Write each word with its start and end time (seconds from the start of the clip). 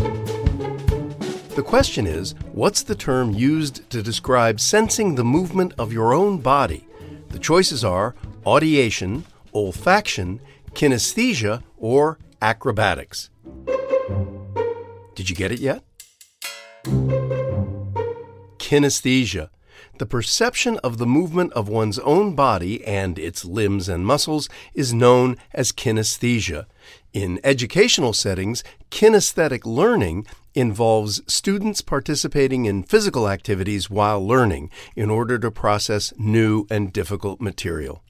The 0.00 1.64
question 1.64 2.06
is 2.06 2.34
what's 2.52 2.82
the 2.82 2.94
term 2.94 3.34
used 3.34 3.90
to 3.90 4.02
describe 4.02 4.60
sensing 4.60 5.14
the 5.14 5.24
movement 5.24 5.74
of 5.78 5.92
your 5.92 6.14
own 6.14 6.38
body? 6.38 6.86
The 7.28 7.38
choices 7.38 7.84
are 7.84 8.14
audiation, 8.46 9.24
olfaction, 9.54 10.40
kinesthesia, 10.72 11.62
or 11.76 12.18
acrobatics. 12.40 13.30
Did 15.14 15.28
you 15.28 15.36
get 15.36 15.52
it 15.52 15.60
yet? 15.60 15.84
Kinesthesia, 18.58 19.50
the 19.98 20.06
perception 20.06 20.78
of 20.78 20.96
the 20.96 21.06
movement 21.06 21.52
of 21.52 21.68
one's 21.68 21.98
own 21.98 22.34
body 22.34 22.82
and 22.84 23.18
its 23.18 23.44
limbs 23.44 23.88
and 23.88 24.06
muscles, 24.06 24.48
is 24.72 24.94
known 24.94 25.36
as 25.52 25.72
kinesthesia. 25.72 26.64
In 27.12 27.40
educational 27.42 28.12
settings, 28.12 28.62
kinesthetic 28.90 29.64
learning 29.64 30.26
involves 30.54 31.22
students 31.26 31.80
participating 31.80 32.66
in 32.66 32.84
physical 32.84 33.28
activities 33.28 33.90
while 33.90 34.24
learning 34.24 34.70
in 34.94 35.10
order 35.10 35.38
to 35.38 35.50
process 35.50 36.12
new 36.16 36.66
and 36.70 36.92
difficult 36.92 37.40
material. 37.40 38.02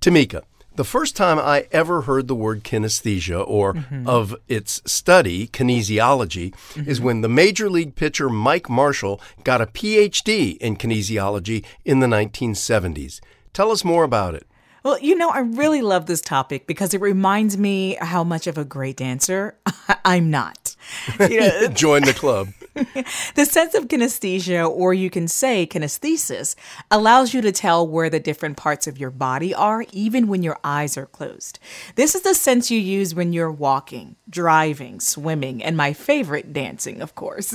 Tamika, 0.00 0.42
the 0.76 0.84
first 0.84 1.16
time 1.16 1.38
I 1.38 1.66
ever 1.72 2.02
heard 2.02 2.28
the 2.28 2.34
word 2.34 2.64
kinesthesia 2.64 3.44
or 3.46 3.74
mm-hmm. 3.74 4.08
of 4.08 4.34
its 4.48 4.82
study, 4.84 5.46
kinesiology, 5.48 6.52
mm-hmm. 6.52 6.88
is 6.88 7.00
when 7.00 7.20
the 7.20 7.28
major 7.28 7.70
league 7.70 7.94
pitcher 7.94 8.28
Mike 8.28 8.68
Marshall 8.68 9.20
got 9.44 9.60
a 9.60 9.66
PhD 9.66 10.56
in 10.58 10.76
kinesiology 10.76 11.64
in 11.84 12.00
the 12.00 12.06
1970s. 12.06 13.20
Tell 13.52 13.70
us 13.70 13.84
more 13.84 14.04
about 14.04 14.34
it. 14.34 14.46
Well, 14.84 14.98
you 14.98 15.14
know, 15.14 15.30
I 15.30 15.38
really 15.38 15.80
love 15.80 16.04
this 16.04 16.20
topic 16.20 16.66
because 16.66 16.92
it 16.92 17.00
reminds 17.00 17.56
me 17.56 17.96
how 18.02 18.22
much 18.22 18.46
of 18.46 18.58
a 18.58 18.66
great 18.66 18.98
dancer 18.98 19.56
I'm 20.04 20.30
not. 20.30 20.76
You 21.18 21.40
know, 21.40 21.66
Join 21.68 22.02
the 22.02 22.12
club. 22.12 22.48
the 23.34 23.46
sense 23.46 23.74
of 23.74 23.88
kinesthesia, 23.88 24.68
or 24.68 24.92
you 24.92 25.08
can 25.08 25.28
say 25.28 25.66
kinesthesis, 25.66 26.54
allows 26.90 27.32
you 27.32 27.40
to 27.40 27.52
tell 27.52 27.86
where 27.86 28.10
the 28.10 28.20
different 28.20 28.58
parts 28.58 28.86
of 28.86 28.98
your 28.98 29.10
body 29.10 29.54
are, 29.54 29.86
even 29.92 30.28
when 30.28 30.42
your 30.42 30.58
eyes 30.62 30.98
are 30.98 31.06
closed. 31.06 31.58
This 31.94 32.14
is 32.14 32.22
the 32.22 32.34
sense 32.34 32.70
you 32.70 32.78
use 32.78 33.14
when 33.14 33.32
you're 33.32 33.50
walking, 33.50 34.16
driving, 34.28 35.00
swimming, 35.00 35.62
and 35.62 35.76
my 35.76 35.94
favorite, 35.94 36.52
dancing, 36.52 37.00
of 37.00 37.14
course. 37.14 37.52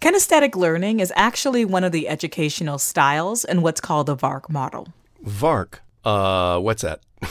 Kinesthetic 0.00 0.54
learning 0.54 1.00
is 1.00 1.12
actually 1.16 1.64
one 1.64 1.84
of 1.84 1.92
the 1.92 2.08
educational 2.08 2.78
styles 2.78 3.44
in 3.44 3.62
what's 3.62 3.80
called 3.80 4.06
the 4.06 4.14
VARK 4.14 4.50
model. 4.50 4.88
VARK? 5.22 5.82
Uh, 6.04 6.58
what's 6.60 6.82
that? 6.82 7.00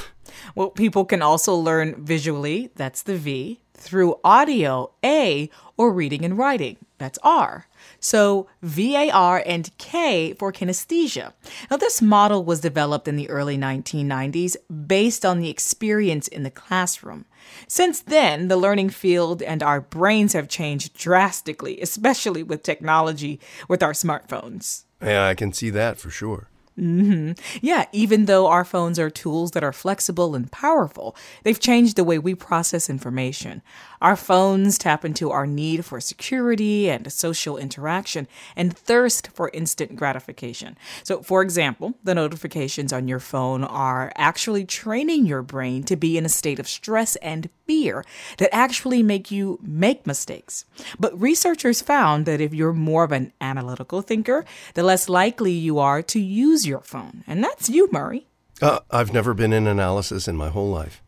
well, 0.56 0.70
people 0.70 1.06
can 1.06 1.22
also 1.22 1.56
learn 1.56 2.03
visually, 2.03 2.72
that's 2.75 3.02
the 3.02 3.17
V, 3.17 3.59
through 3.73 4.20
audio, 4.23 4.92
A, 5.03 5.50
or 5.78 5.92
reading 5.92 6.25
and 6.25 6.38
writing, 6.38 6.78
that's 6.97 7.17
R. 7.23 7.66
So 8.00 8.47
VAR 8.62 9.42
and 9.45 9.75
K 9.78 10.34
for 10.34 10.52
kinesthesia. 10.52 11.34
Now, 11.72 11.78
this 11.78 12.02
model 12.02 12.44
was 12.44 12.59
developed 12.59 13.08
in 13.08 13.16
the 13.16 13.30
early 13.30 13.58
1990s 13.58 14.58
based 14.88 15.25
on 15.25 15.40
the 15.40 15.50
experience 15.50 16.28
in 16.28 16.44
the 16.44 16.52
classroom. 16.52 17.25
Since 17.67 18.02
then, 18.02 18.47
the 18.47 18.58
learning 18.58 18.90
field 18.90 19.42
and 19.42 19.64
our 19.64 19.81
brains 19.81 20.34
have 20.34 20.50
changed 20.50 20.94
drastically, 20.94 21.80
especially 21.81 22.44
with 22.44 22.64
technology 22.64 23.40
with 23.67 23.81
our 23.81 23.94
smartphones. 23.94 24.84
Yeah, 25.02 25.25
I 25.25 25.36
can 25.36 25.53
see 25.53 25.70
that 25.70 25.97
for 25.97 26.09
sure. 26.09 26.50
Mm-hmm. 26.80 27.31
Yeah, 27.61 27.85
even 27.91 28.25
though 28.25 28.47
our 28.47 28.63
phones 28.63 28.97
are 28.99 29.09
tools 29.09 29.52
that 29.52 29.63
are 29.66 29.73
flexible 29.73 30.33
and 30.33 30.49
powerful, 30.49 31.13
they've 31.44 31.59
changed 31.59 31.97
the 31.97 32.05
way 32.05 32.17
we 32.17 32.35
process 32.35 32.89
information. 32.89 33.61
Our 34.02 34.16
phones 34.16 34.77
tap 34.77 35.03
into 35.03 35.30
our 35.30 35.45
need 35.45 35.83
for 35.83 36.00
security 36.00 36.89
and 36.89 37.11
social 37.11 37.57
interaction 37.57 38.30
and 38.55 38.75
thirst 38.75 39.27
for 39.33 39.50
instant 39.53 39.97
gratification. 39.97 40.77
So, 41.03 41.22
for 41.22 41.41
example, 41.41 41.95
the 42.03 42.16
notifications 42.16 42.94
on 42.94 43.09
your 43.09 43.19
phone 43.19 43.66
are 43.66 44.13
actually 44.16 44.63
training 44.63 45.25
your 45.25 45.41
brain 45.41 45.84
to 45.84 45.97
be 45.97 46.17
in 46.17 46.25
a 46.25 46.29
state 46.29 46.59
of 46.59 46.67
stress 46.67 47.17
and 47.17 47.50
fear 47.69 48.03
that 48.40 48.50
actually 48.52 49.03
make 49.03 49.30
you 49.30 49.59
make 49.62 50.07
mistakes. 50.07 50.66
But 51.00 51.13
researchers 51.22 51.84
found 51.84 52.25
that 52.25 52.41
if 52.41 52.52
you're 52.52 52.74
more 52.74 53.03
of 53.03 53.12
an 53.12 53.31
analytical 53.40 54.02
thinker, 54.02 54.44
the 54.74 54.81
less 54.81 55.07
likely 55.07 55.52
you 55.52 55.78
are 55.78 56.02
to 56.02 56.19
use 56.19 56.66
your 56.66 56.81
phone. 56.81 57.24
And 57.28 57.44
that's 57.44 57.69
you, 57.69 57.88
Murray. 57.91 58.25
Uh, 58.59 58.79
I've 58.90 59.13
never 59.13 59.35
been 59.35 59.53
in 59.53 59.68
analysis 59.68 60.28
in 60.28 60.35
my 60.35 60.50
whole 60.50 60.72
life. 60.72 61.03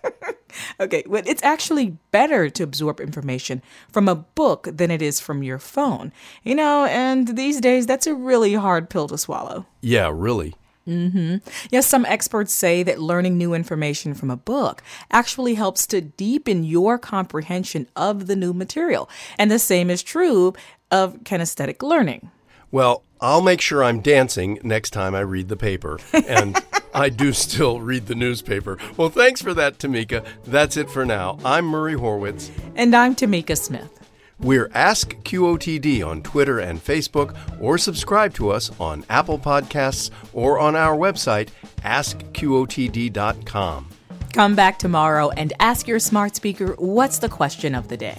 okay, 0.80 1.04
well, 1.06 1.22
it's 1.26 1.42
actually 1.42 1.98
better 2.10 2.48
to 2.48 2.62
absorb 2.62 2.98
information 2.98 3.60
from 3.92 4.08
a 4.08 4.14
book 4.14 4.68
than 4.72 4.90
it 4.90 5.02
is 5.02 5.20
from 5.20 5.42
your 5.42 5.58
phone. 5.58 6.10
You 6.42 6.54
know, 6.54 6.86
and 6.86 7.36
these 7.36 7.60
days 7.60 7.84
that's 7.86 8.06
a 8.06 8.14
really 8.14 8.54
hard 8.54 8.88
pill 8.88 9.08
to 9.08 9.18
swallow. 9.18 9.66
Yeah, 9.82 10.10
really. 10.10 10.54
Mm-hmm. 10.86 11.36
Yes, 11.70 11.86
some 11.86 12.04
experts 12.06 12.52
say 12.52 12.82
that 12.82 12.98
learning 13.00 13.38
new 13.38 13.54
information 13.54 14.14
from 14.14 14.30
a 14.30 14.36
book 14.36 14.82
actually 15.10 15.54
helps 15.54 15.86
to 15.88 16.00
deepen 16.00 16.64
your 16.64 16.98
comprehension 16.98 17.86
of 17.94 18.26
the 18.26 18.36
new 18.36 18.52
material. 18.52 19.08
And 19.38 19.50
the 19.50 19.58
same 19.58 19.90
is 19.90 20.02
true 20.02 20.54
of 20.90 21.18
kinesthetic 21.24 21.82
learning. 21.82 22.30
Well, 22.70 23.04
I'll 23.20 23.42
make 23.42 23.60
sure 23.60 23.84
I'm 23.84 24.00
dancing 24.00 24.58
next 24.62 24.90
time 24.90 25.14
I 25.14 25.20
read 25.20 25.48
the 25.48 25.56
paper. 25.56 26.00
And 26.12 26.58
I 26.92 27.08
do 27.08 27.32
still 27.32 27.80
read 27.80 28.06
the 28.06 28.14
newspaper. 28.14 28.78
Well, 28.96 29.08
thanks 29.08 29.40
for 29.40 29.54
that, 29.54 29.78
Tamika. 29.78 30.26
That's 30.44 30.76
it 30.76 30.90
for 30.90 31.04
now. 31.04 31.38
I'm 31.44 31.66
Murray 31.66 31.94
Horwitz. 31.94 32.50
And 32.74 32.96
I'm 32.96 33.14
Tamika 33.14 33.56
Smith. 33.56 34.01
We're 34.42 34.70
Ask 34.74 35.14
QOTD 35.18 36.04
on 36.04 36.22
Twitter 36.22 36.58
and 36.58 36.82
Facebook, 36.82 37.36
or 37.60 37.78
subscribe 37.78 38.34
to 38.34 38.50
us 38.50 38.72
on 38.80 39.04
Apple 39.08 39.38
Podcasts 39.38 40.10
or 40.32 40.58
on 40.58 40.74
our 40.74 40.96
website, 40.96 41.50
askqotd.com. 41.82 43.88
Come 44.32 44.56
back 44.56 44.78
tomorrow 44.78 45.30
and 45.30 45.52
ask 45.60 45.86
your 45.86 45.98
smart 45.98 46.34
speaker 46.34 46.74
what's 46.78 47.18
the 47.18 47.28
question 47.28 47.74
of 47.74 47.88
the 47.88 47.96
day. 47.96 48.16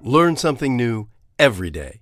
Learn 0.00 0.36
something 0.36 0.76
new 0.76 1.08
every 1.38 1.70
day. 1.70 2.01